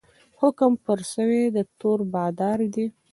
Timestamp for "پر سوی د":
0.85-1.57